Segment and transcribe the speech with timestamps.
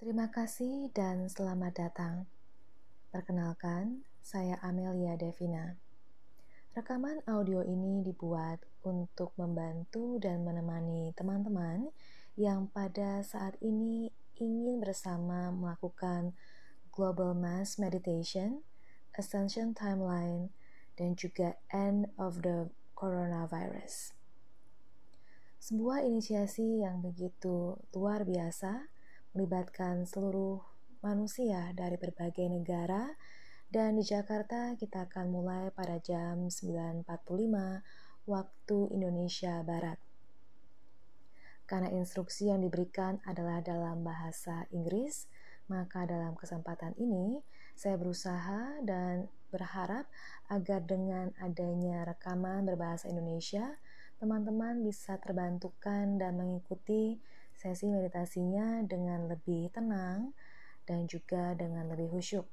[0.00, 2.24] Terima kasih dan selamat datang.
[3.12, 5.76] Perkenalkan, saya Amelia Devina.
[6.72, 11.92] Rekaman audio ini dibuat untuk membantu dan menemani teman-teman
[12.32, 14.08] yang pada saat ini
[14.40, 16.32] ingin bersama melakukan
[16.96, 18.64] Global Mass Meditation,
[19.12, 20.48] Ascension Timeline,
[20.96, 24.16] dan juga End of the Coronavirus.
[25.60, 28.88] Sebuah inisiasi yang begitu luar biasa
[29.32, 30.58] melibatkan seluruh
[31.00, 33.14] manusia dari berbagai negara
[33.70, 37.06] dan di Jakarta kita akan mulai pada jam 9.45
[38.26, 39.98] waktu Indonesia Barat.
[41.70, 45.30] Karena instruksi yang diberikan adalah dalam bahasa Inggris,
[45.70, 47.46] maka dalam kesempatan ini
[47.78, 50.10] saya berusaha dan berharap
[50.50, 53.78] agar dengan adanya rekaman berbahasa Indonesia,
[54.18, 57.22] teman-teman bisa terbantukan dan mengikuti
[57.60, 60.32] sesi meditasinya dengan lebih tenang
[60.88, 62.48] dan juga dengan lebih khusyuk.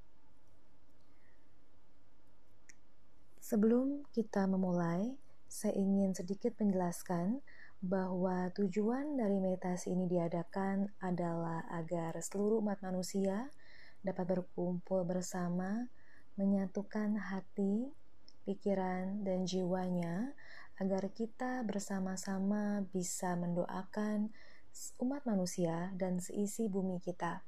[3.40, 5.16] Sebelum kita memulai,
[5.48, 7.40] saya ingin sedikit menjelaskan
[7.80, 13.48] bahwa tujuan dari meditasi ini diadakan adalah agar seluruh umat manusia
[14.04, 15.88] dapat berkumpul bersama,
[16.36, 17.88] menyatukan hati,
[18.44, 20.36] pikiran, dan jiwanya
[20.84, 24.36] agar kita bersama-sama bisa mendoakan
[25.02, 27.42] umat manusia dan seisi bumi kita,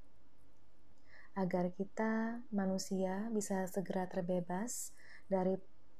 [1.38, 4.92] agar kita manusia bisa segera terbebas
[5.30, 5.58] dari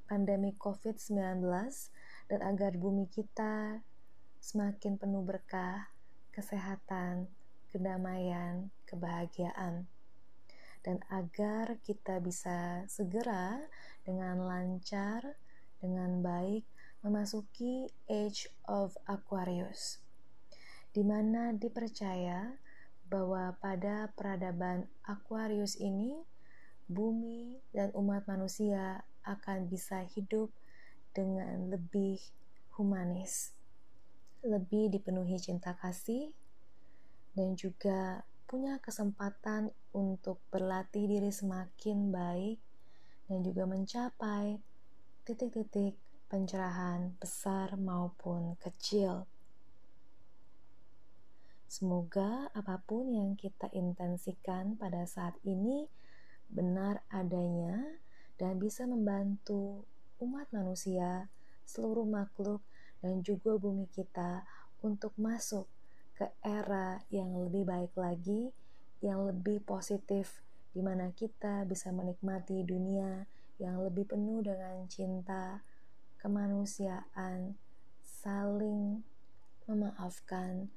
[0.10, 1.46] pandemi COVID-19
[2.34, 3.86] dan agar bumi kita
[4.42, 5.94] semakin penuh berkah,
[6.34, 7.30] kesehatan,
[7.70, 9.86] kedamaian, kebahagiaan.
[10.82, 13.62] Dan agar kita bisa segera
[14.02, 15.38] dengan lancar,
[15.78, 16.66] dengan baik
[17.06, 20.09] memasuki Age of Aquarius
[21.00, 22.60] di mana dipercaya
[23.08, 26.20] bahwa pada peradaban Aquarius ini,
[26.92, 30.52] bumi dan umat manusia akan bisa hidup
[31.16, 32.20] dengan lebih
[32.76, 33.56] humanis,
[34.44, 36.36] lebih dipenuhi cinta kasih,
[37.32, 42.60] dan juga punya kesempatan untuk berlatih diri semakin baik
[43.32, 44.60] dan juga mencapai
[45.24, 45.96] titik-titik
[46.28, 49.24] pencerahan besar maupun kecil.
[51.70, 55.86] Semoga apa pun yang kita intensikan pada saat ini
[56.50, 58.02] benar adanya
[58.42, 59.86] dan bisa membantu
[60.18, 61.30] umat manusia,
[61.70, 62.66] seluruh makhluk,
[63.06, 64.50] dan juga bumi kita
[64.82, 65.70] untuk masuk
[66.18, 68.50] ke era yang lebih baik lagi,
[69.06, 70.42] yang lebih positif,
[70.74, 73.30] di mana kita bisa menikmati dunia
[73.62, 75.62] yang lebih penuh dengan cinta,
[76.18, 77.54] kemanusiaan,
[78.02, 79.06] saling
[79.70, 80.74] memaafkan,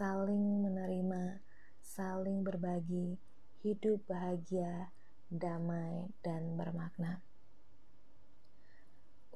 [0.00, 1.44] saling menerima,
[1.84, 3.20] saling berbagi,
[3.60, 4.88] hidup bahagia,
[5.28, 7.20] damai, dan bermakna.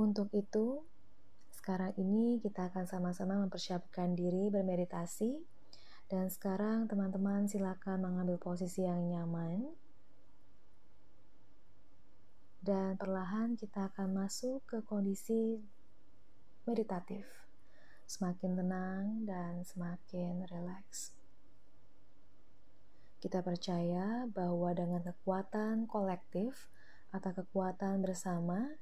[0.00, 0.80] Untuk itu,
[1.52, 5.36] sekarang ini kita akan sama-sama mempersiapkan diri bermeditasi.
[6.08, 9.68] Dan sekarang teman-teman silakan mengambil posisi yang nyaman.
[12.64, 15.60] Dan perlahan kita akan masuk ke kondisi
[16.64, 17.43] meditatif
[18.04, 21.16] semakin tenang dan semakin rileks.
[23.24, 26.68] Kita percaya bahwa dengan kekuatan kolektif
[27.08, 28.76] atau kekuatan bersama,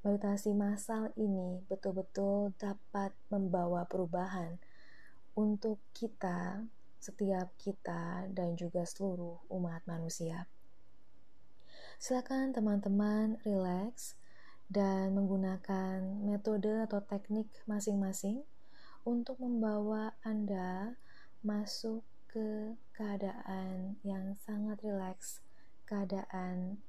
[0.00, 4.56] meditasi massal ini betul-betul dapat membawa perubahan
[5.36, 6.64] untuk kita,
[6.96, 10.48] setiap kita, dan juga seluruh umat manusia.
[11.98, 14.14] Silakan teman-teman rileks
[14.68, 18.44] dan menggunakan metode atau teknik masing-masing
[19.08, 20.92] untuk membawa Anda
[21.40, 25.40] masuk ke keadaan yang sangat rileks,
[25.88, 26.84] keadaan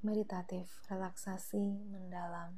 [0.00, 2.56] meditatif, relaksasi mendalam.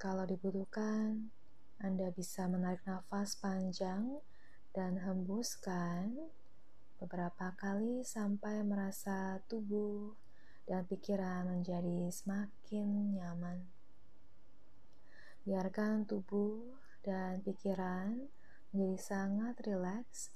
[0.00, 1.32] Kalau dibutuhkan,
[1.84, 4.24] anda bisa menarik nafas panjang
[4.72, 6.16] dan hembuskan
[6.96, 10.16] beberapa kali sampai merasa tubuh
[10.64, 13.68] dan pikiran menjadi semakin nyaman.
[15.44, 18.32] Biarkan tubuh dan pikiran
[18.72, 20.32] menjadi sangat rileks,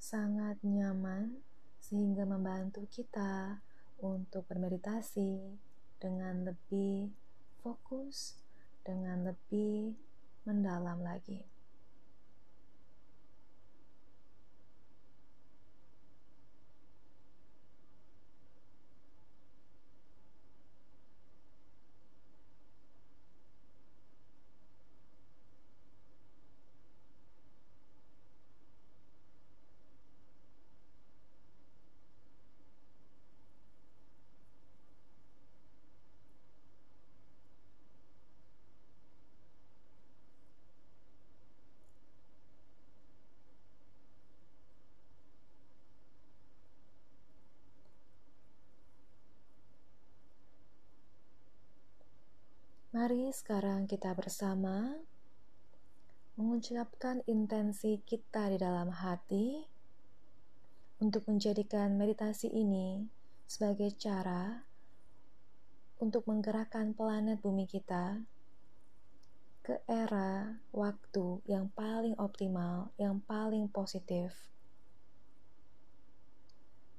[0.00, 1.44] sangat nyaman,
[1.76, 3.60] sehingga membantu kita
[4.00, 5.60] untuk bermeditasi
[6.00, 7.12] dengan lebih
[7.60, 8.40] fokus,
[8.80, 10.08] dengan lebih
[10.50, 11.46] mendalam lagi.
[53.00, 54.92] Mari sekarang kita bersama
[56.36, 59.64] mengucapkan intensi kita di dalam hati
[61.00, 63.08] untuk menjadikan meditasi ini
[63.48, 64.68] sebagai cara
[65.96, 68.20] untuk menggerakkan planet bumi kita
[69.64, 74.36] ke era waktu yang paling optimal, yang paling positif,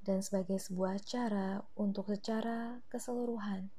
[0.02, 3.70] dan sebagai sebuah cara untuk secara keseluruhan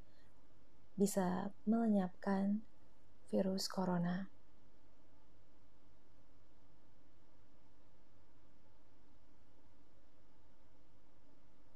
[0.94, 2.62] bisa melenyapkan
[3.26, 4.30] virus corona.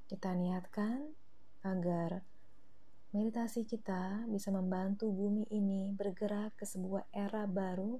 [0.06, 1.10] Kita niatkan
[1.66, 2.22] agar
[3.10, 7.98] meditasi kita bisa membantu bumi ini bergerak ke sebuah era baru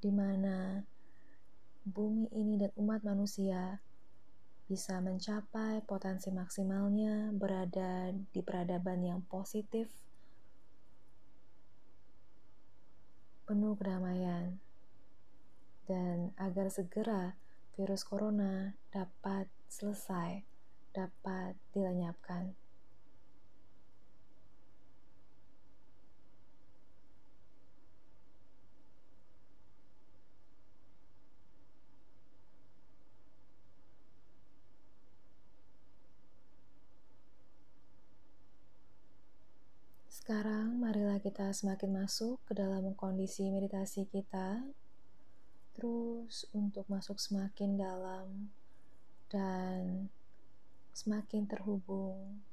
[0.00, 0.80] di mana
[1.86, 3.78] bumi ini dan umat manusia
[4.66, 10.05] bisa mencapai potensi maksimalnya berada di peradaban yang positif
[13.46, 14.58] penuh kedamaian,
[15.86, 17.38] dan agar segera
[17.78, 20.42] virus corona dapat selesai,
[20.90, 22.58] dapat dilenyapkan.
[40.10, 40.82] Sekarang,
[41.16, 44.60] marilah kita semakin masuk ke dalam kondisi meditasi kita,
[45.72, 48.52] terus untuk masuk semakin dalam
[49.32, 50.12] dan
[50.92, 52.44] semakin terhubung.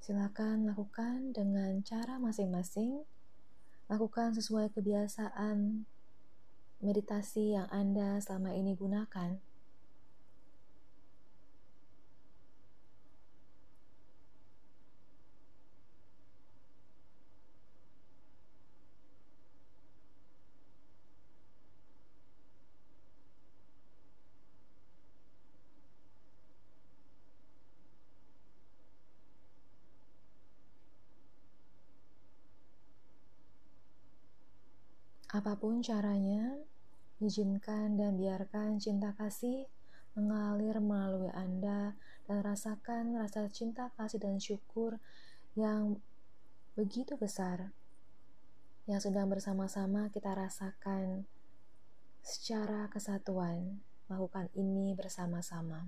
[0.00, 3.04] Silakan lakukan dengan cara masing-masing.
[3.92, 5.84] Lakukan sesuai kebiasaan
[6.80, 9.49] meditasi yang Anda selama ini gunakan.
[35.30, 36.58] Apa pun caranya,
[37.22, 39.70] izinkan dan biarkan cinta kasih
[40.18, 41.94] mengalir melalui Anda
[42.26, 44.98] dan rasakan rasa cinta kasih dan syukur
[45.54, 46.02] yang
[46.74, 47.70] begitu besar
[48.90, 51.22] yang sedang bersama-sama kita rasakan
[52.26, 53.78] secara kesatuan
[54.10, 55.86] melakukan ini bersama-sama.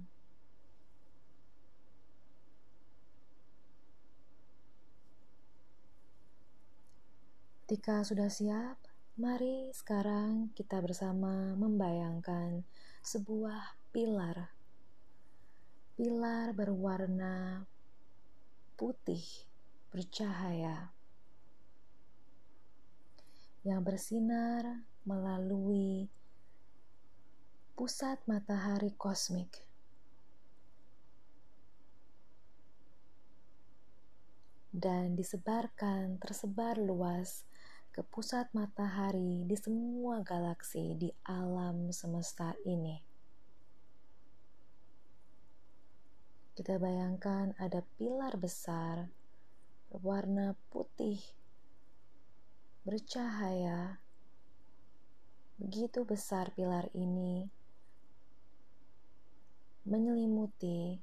[7.66, 12.64] Ketika sudah siap, Mari sekarang kita bersama membayangkan
[13.04, 14.48] sebuah pilar.
[16.00, 17.60] Pilar berwarna
[18.72, 19.20] putih
[19.92, 20.88] bercahaya
[23.69, 26.08] yang bersinar melalui
[27.76, 29.60] pusat matahari kosmik.
[34.72, 37.44] Dan disebarkan tersebar luas
[37.93, 42.96] ke pusat matahari di semua galaksi di alam semesta ini.
[46.56, 49.13] Kita bayangkan ada pilar besar
[49.93, 51.20] berwarna putih
[52.89, 54.01] bercahaya.
[55.61, 57.44] Begitu besar pilar ini
[59.84, 60.96] menyelimuti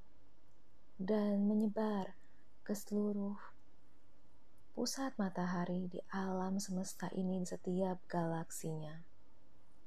[0.98, 2.18] dan menyebar
[2.66, 3.59] ke seluruh
[4.80, 8.96] pusat matahari di alam semesta ini di setiap galaksinya.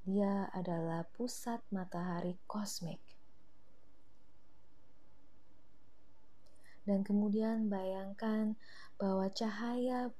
[0.04, 3.00] Dia adalah pusat matahari kosmik.
[6.84, 8.52] Dan kemudian bayangkan
[9.00, 10.12] bahwa cahaya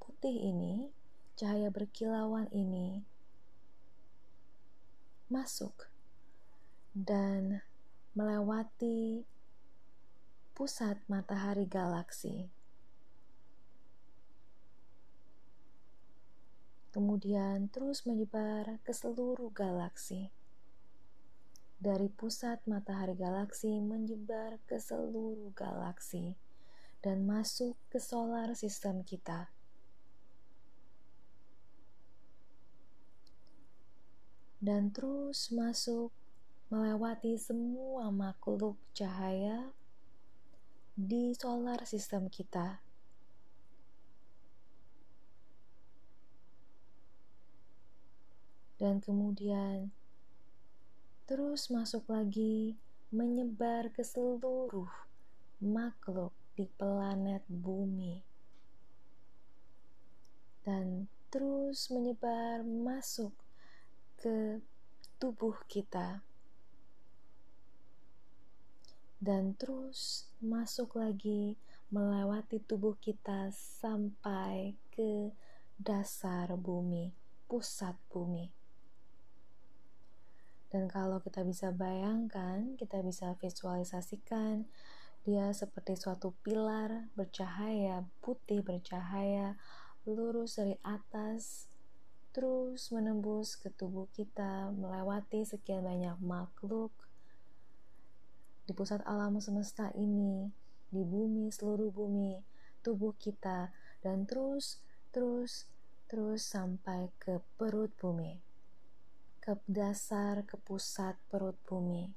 [0.00, 0.88] putih ini,
[1.36, 3.04] cahaya berkilauan ini
[5.28, 5.92] masuk
[6.96, 7.60] dan
[8.16, 9.28] melewati
[10.56, 12.48] pusat matahari galaksi
[16.90, 20.32] kemudian terus menyebar ke seluruh galaksi.
[21.78, 26.34] Dari pusat matahari galaksi menyebar ke seluruh galaksi
[27.04, 29.52] dan masuk ke solar sistem kita.
[34.58, 36.10] Dan terus masuk
[36.66, 39.70] melewati semua makhluk cahaya
[40.98, 42.82] di solar sistem kita
[48.78, 49.90] dan kemudian
[51.28, 52.78] terus masuk lagi
[53.12, 54.88] menyebar ke seluruh
[55.60, 58.22] makhluk di planet bumi
[60.64, 63.34] dan terus menyebar masuk
[64.18, 64.62] ke
[65.20, 66.22] tubuh kita
[69.18, 71.58] dan terus masuk lagi
[71.90, 75.32] melewati tubuh kita sampai ke
[75.80, 77.10] dasar bumi,
[77.48, 78.57] pusat bumi.
[80.68, 84.68] Dan kalau kita bisa bayangkan, kita bisa visualisasikan
[85.28, 89.60] dia seperti suatu pilar bercahaya, putih bercahaya,
[90.08, 91.68] lurus dari atas,
[92.32, 96.88] terus menembus ke tubuh kita, melewati sekian banyak makhluk.
[98.64, 100.48] Di pusat alam semesta ini,
[100.88, 102.40] di bumi, seluruh bumi,
[102.80, 103.68] tubuh kita,
[104.00, 104.80] dan terus,
[105.12, 105.68] terus,
[106.08, 108.47] terus sampai ke perut bumi
[109.48, 112.12] ke dasar, ke pusat perut bumi.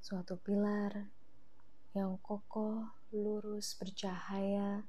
[0.00, 1.12] Suatu pilar
[1.92, 4.80] yang kokoh, lurus, bercahaya,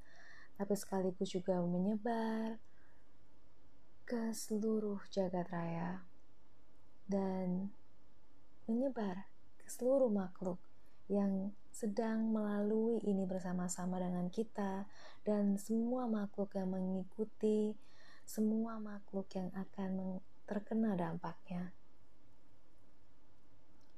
[0.56, 2.56] tapi sekaligus juga menyebar
[4.08, 6.00] ke seluruh jagat raya
[7.12, 7.76] dan
[8.72, 9.28] menyebar
[9.60, 10.64] ke seluruh makhluk
[11.12, 14.88] yang sedang melalui ini bersama-sama dengan kita
[15.28, 17.76] dan semua makhluk yang mengikuti
[18.24, 21.72] semua makhluk yang akan terkena dampaknya.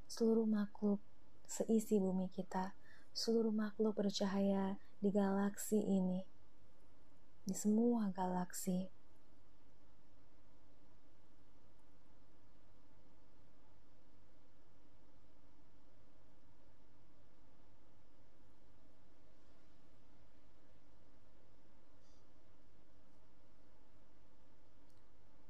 [0.06, 1.02] Seluruh makhluk
[1.50, 2.78] seisi bumi kita,
[3.10, 6.22] seluruh makhluk bercahaya di galaksi ini,
[7.42, 8.86] di semua galaksi.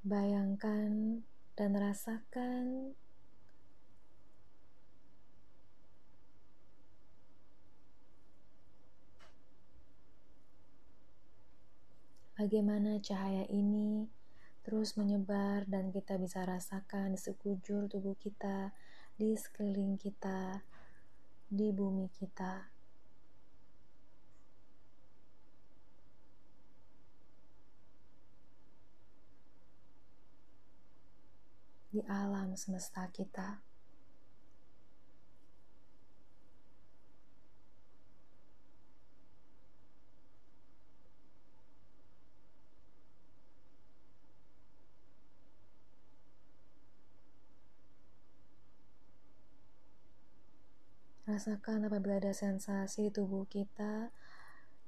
[0.04, 1.24] Bayangkan
[1.56, 2.92] dan rasakan
[12.36, 14.12] bagaimana cahaya ini
[14.68, 18.76] terus menyebar dan kita bisa rasakan di sekujur tubuh kita,
[19.16, 20.60] di sekeliling kita,
[21.48, 22.73] di bumi kita.
[31.94, 33.62] Di alam semesta kita.
[51.30, 54.10] Rasakan apabila ada sensasi di tubuh kita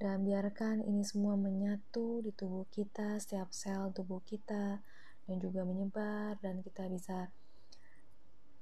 [0.01, 4.81] dan biarkan ini semua menyatu di tubuh kita, setiap sel tubuh kita
[5.25, 7.29] dan juga menyebar dan kita bisa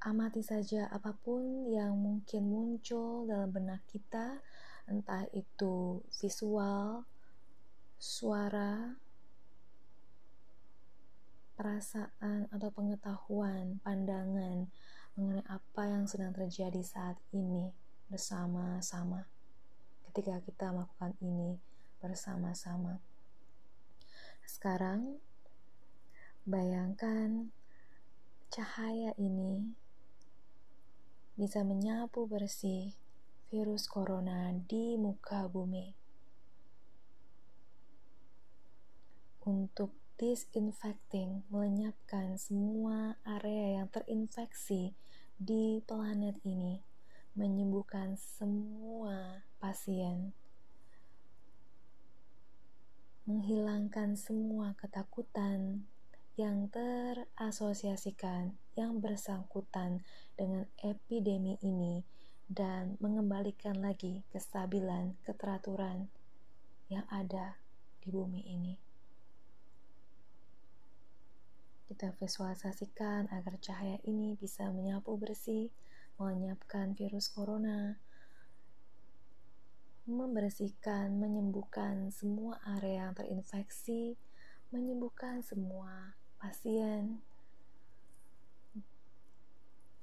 [0.04, 4.44] amati saja apa pun yang mungkin muncul dalam benak kita
[4.84, 7.08] entah itu visual,
[7.96, 9.00] suara,
[11.56, 14.68] perasaan atau pengetahuan, pandangan
[15.16, 17.72] mengenai apa yang sedang terjadi saat ini
[18.12, 19.24] bersama-sama.
[20.10, 21.56] Ketika kita melakukan ini
[22.04, 23.00] bersama-sama.
[24.44, 25.24] Sekarang
[26.44, 27.56] Bayangkan
[28.52, 29.64] cahaya ini
[31.40, 32.92] bisa menyapu bersih
[33.48, 35.96] virus corona di muka bumi.
[39.48, 44.92] Untuk disinfecting, melenyapkan semua area yang terinfeksi
[45.40, 46.84] di planet ini,
[47.40, 50.36] menyembuhkan semua pasien,
[53.24, 55.88] menghilangkan semua ketakutan,
[56.34, 60.02] yang terasosiasikan yang bersangkutan
[60.34, 62.02] dengan epidemi ini
[62.50, 66.10] dan mengembalikan lagi kestabilan, keteraturan
[66.90, 67.62] yang ada
[68.02, 68.74] di bumi ini.
[71.86, 75.70] Kita visualisasikan agar cahaya ini bisa menyapu bersih,
[76.18, 78.02] melenyapkan virus corona,
[80.10, 84.18] membersihkan, menyembuhkan semua area yang terinfeksi,
[84.74, 87.24] menyembuhkan semua pasien,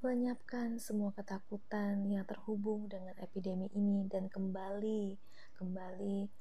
[0.01, 5.21] melenyapkan semua ketakutan yang terhubung dengan epidemi ini dan kembali,
[5.61, 6.33] kembali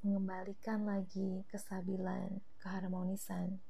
[0.00, 3.60] mengembalikan lagi kestabilan, keharmonisan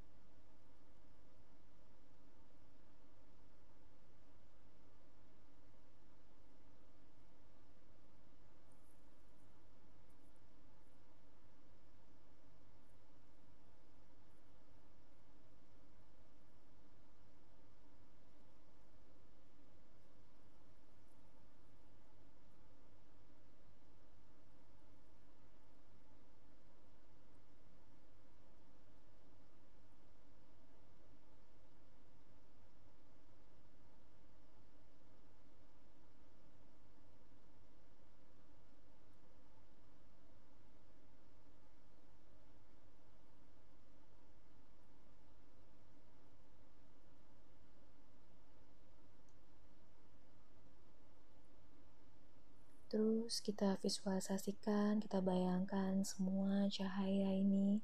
[53.25, 57.81] Terus kita visualisasikan, kita bayangkan semua cahaya ini,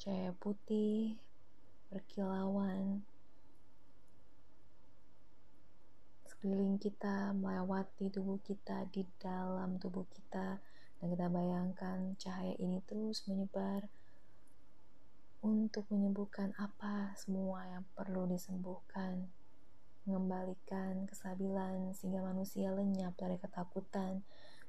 [0.00, 1.20] cahaya putih,
[1.92, 3.04] berkilauan,
[6.24, 13.28] sekeliling kita, melewati tubuh kita, di dalam tubuh kita, dan kita bayangkan cahaya ini terus
[13.28, 13.92] menyebar
[15.44, 19.28] untuk menyembuhkan apa semua yang perlu disembuhkan.
[20.08, 24.24] Mengembalikan kesabilan sehingga manusia lenyap dari ketakutan,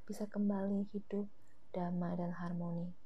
[0.09, 1.29] bisa kembali hidup
[1.69, 2.98] damai dan harmoni.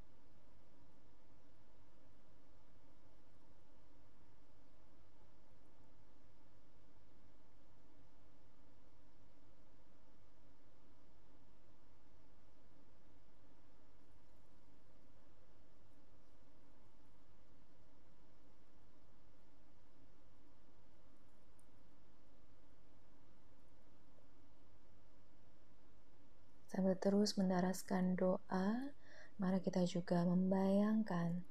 [26.98, 28.94] Terus mendaraskan doa,
[29.42, 31.42] mari kita juga membayangkan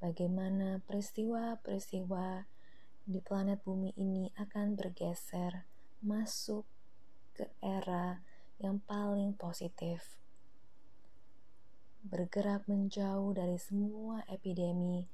[0.00, 2.48] bagaimana peristiwa-peristiwa
[3.06, 5.68] di planet bumi ini akan bergeser
[6.02, 6.66] masuk
[7.36, 8.24] ke era
[8.58, 10.16] yang paling positif.
[12.06, 15.04] Bergerak menjauh dari semua epidemi,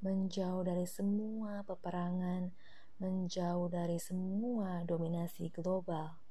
[0.00, 2.54] menjauh dari semua peperangan,
[3.02, 6.21] menjauh dari semua dominasi global.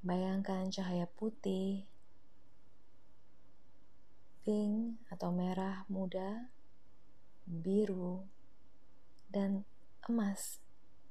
[0.00, 1.84] Bayangkan cahaya putih,
[4.40, 6.48] pink atau merah muda,
[7.44, 8.24] biru,
[9.28, 9.68] dan
[10.08, 10.56] emas,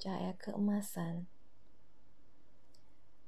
[0.02, 1.30] cahaya keemasan.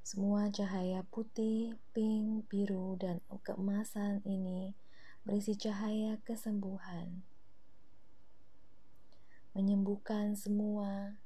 [0.01, 4.73] Semua cahaya putih, pink, biru, dan keemasan ini
[5.21, 7.21] berisi cahaya kesembuhan,
[9.53, 11.21] menyembuhkan semua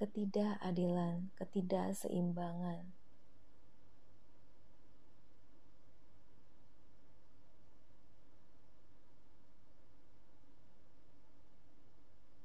[0.00, 2.99] ketidakadilan, ketidakseimbangan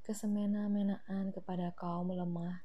[0.05, 2.61] kesemena-menaan kepada kaum lemah,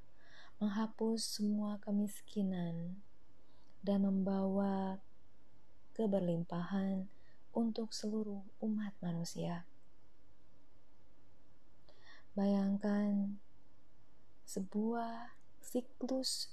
[0.60, 3.00] menghapus semua kemiskinan,
[3.80, 5.00] dan membawa
[5.96, 7.08] keberlimpahan
[7.56, 9.64] untuk seluruh umat manusia.
[12.36, 13.40] Bayangkan
[14.44, 15.32] sebuah
[15.64, 16.52] siklus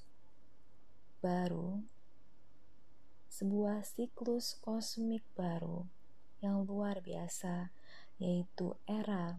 [1.19, 1.83] baru,
[3.27, 5.83] sebuah siklus kosmik baru
[6.39, 7.69] yang luar biasa,
[8.17, 9.37] yaitu era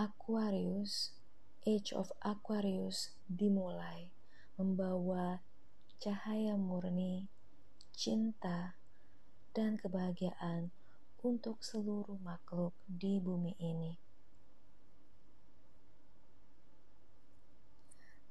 [0.00, 1.12] Aquarius,
[1.68, 4.08] Age of Aquarius dimulai
[4.56, 5.44] membawa
[6.00, 7.28] cahaya murni,
[7.92, 8.72] cinta,
[9.52, 10.72] dan kebahagiaan
[11.20, 13.92] untuk seluruh makhluk di bumi ini.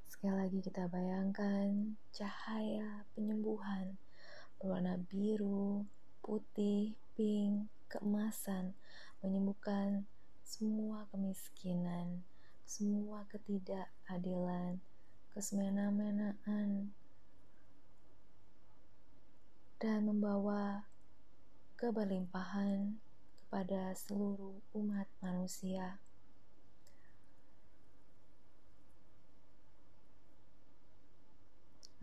[0.09, 4.01] Sekali lagi kita bayangkan cahaya penyembuhan
[4.57, 5.85] berwarna biru,
[6.25, 8.73] putih, pink, keemasan
[9.21, 10.09] menyembuhkan
[10.51, 12.27] semua kemiskinan,
[12.67, 14.83] semua ketidakadilan,
[15.31, 16.91] kesemena-menaan,
[19.79, 20.83] dan membawa
[21.79, 22.99] keberlimpahan
[23.39, 26.03] kepada seluruh umat manusia.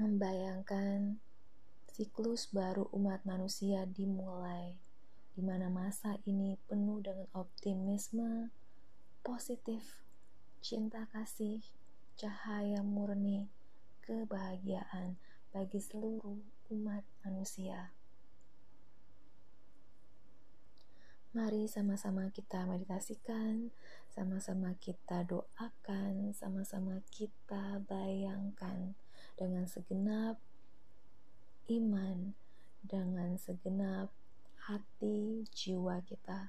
[0.00, 1.20] Membayangkan
[1.92, 4.87] siklus baru umat manusia dimulai
[5.38, 8.50] di mana masa ini penuh dengan optimisme,
[9.22, 10.02] positif,
[10.58, 11.62] cinta kasih,
[12.18, 13.46] cahaya murni,
[14.02, 15.14] kebahagiaan
[15.54, 16.42] bagi seluruh
[16.74, 17.94] umat manusia.
[21.38, 23.70] Mari sama-sama kita meditasikan,
[24.10, 28.98] sama-sama kita doakan, sama-sama kita bayangkan
[29.38, 30.42] dengan segenap
[31.70, 32.34] iman,
[32.82, 34.10] dengan segenap
[34.68, 36.48] hati jiwa kita.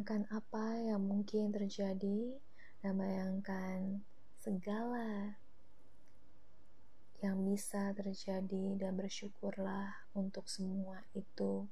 [0.00, 2.40] Bayangkan apa yang mungkin terjadi
[2.80, 4.00] dan bayangkan
[4.32, 5.36] segala
[7.20, 11.68] yang bisa terjadi dan bersyukurlah untuk semua itu.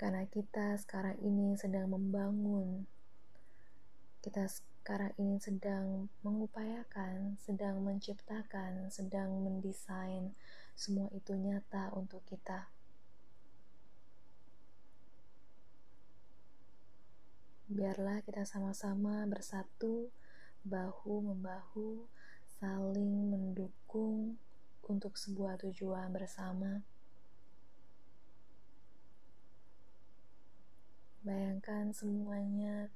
[0.00, 2.88] Karena kita sekarang ini sedang membangun,
[4.24, 10.32] kita sekarang ini sedang mengupayakan, sedang menciptakan, sedang mendesain
[10.72, 12.79] semua itu nyata untuk kita.
[17.70, 20.10] Biarlah kita sama-sama bersatu,
[20.66, 22.02] bahu-membahu,
[22.58, 24.34] saling mendukung
[24.90, 26.82] untuk sebuah tujuan bersama.
[31.22, 32.90] Bayangkan semuanya,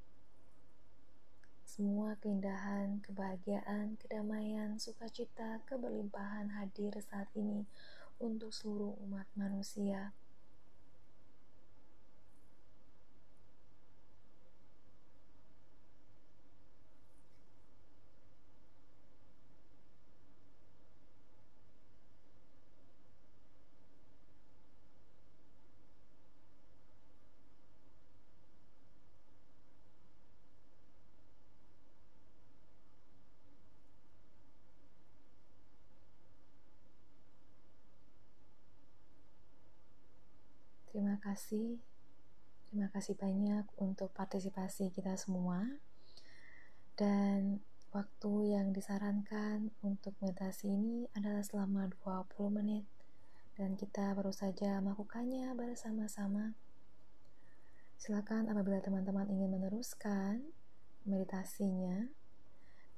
[1.62, 7.62] semua keindahan, kebahagiaan, kedamaian, sukacita, keberlimpahan hadir saat ini
[8.18, 10.10] untuk seluruh umat manusia.
[40.94, 41.80] Terima kasih.
[42.68, 45.64] Terima kasih banyak untuk partisipasi kita semua.
[46.92, 47.64] Dan
[47.96, 52.28] waktu yang disarankan untuk meditasi ini adalah selama 20
[52.60, 52.84] menit
[53.56, 56.52] dan kita baru saja melakukannya bersama-sama.
[57.96, 60.44] Silakan apabila teman-teman ingin meneruskan
[61.08, 62.04] meditasinya.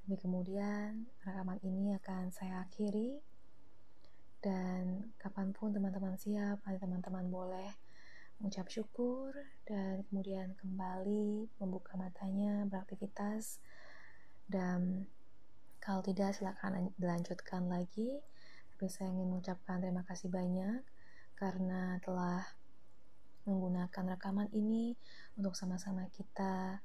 [0.03, 3.23] Tapi kemudian rekaman ini akan saya akhiri
[4.43, 7.86] dan kapan pun teman-teman siap, teman-teman boleh
[8.37, 9.33] mengucap syukur
[9.65, 13.57] dan kemudian kembali membuka matanya beraktivitas.
[14.47, 15.09] Dan
[15.81, 18.21] kalau tidak silakan dilanjutkan lagi.
[18.77, 20.85] Tapi saya ingin mengucapkan terima kasih banyak
[21.33, 22.45] karena telah
[23.47, 24.93] menggunakan rekaman ini
[25.39, 26.83] untuk sama-sama kita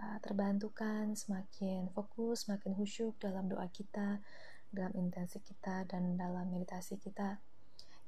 [0.00, 4.18] uh, terbantukan semakin fokus semakin khusyuk dalam doa kita
[4.72, 7.36] dalam intensi kita dan dalam meditasi kita.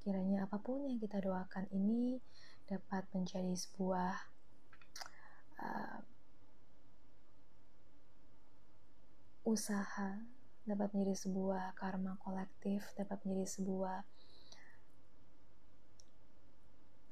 [0.00, 2.16] Kiranya apa pun yang kita doakan ini
[2.64, 4.14] dapat menjadi sebuah
[5.60, 6.00] uh,
[9.44, 10.24] usaha,
[10.64, 14.00] dapat menjadi sebuah karma kolektif, dapat menjadi sebuah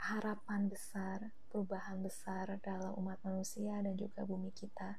[0.03, 4.99] harapan besar, perubahan besar dalam umat manusia dan juga bumi kita.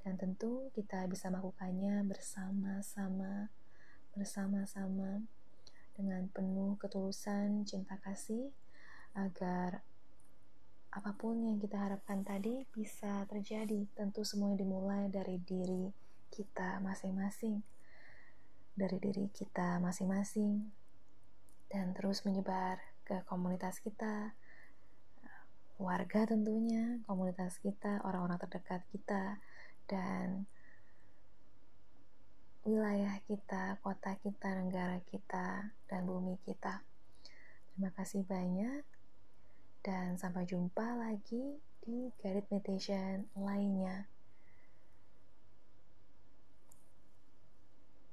[0.00, 3.52] Dan tentu kita bisa melakukannya bersama-sama,
[4.16, 5.20] bersama-sama
[5.92, 8.48] dengan penuh ketulusan cinta kasih
[9.14, 9.82] agar
[10.90, 13.86] apa pun yang kita harapkan tadi bisa terjadi.
[13.94, 15.86] Tentu semuanya dimulai dari diri
[16.34, 17.62] kita masing-masing,
[18.74, 20.66] dari diri kita masing-masing,
[21.70, 24.34] dan terus menyebar ke komunitas kita,
[25.78, 29.38] warga tentunya, komunitas kita, orang-orang terdekat kita,
[29.86, 30.46] dan
[32.66, 36.82] wilayah kita, kota kita, negara kita, dan bumi kita.
[37.72, 38.99] Terima kasih banyak
[39.80, 44.04] dan sampai jumpa lagi di guided meditation lainnya.